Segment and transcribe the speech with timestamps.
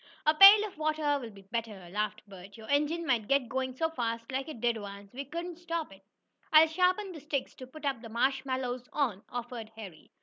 [0.25, 2.57] "A pail of water will be better," laughed Bert.
[2.57, 6.01] "Your engine might get going so fast, like it did once, we couldn't stop it."
[6.51, 10.09] "I'll sharpen the sticks to put the marshmallows on," offered Harry.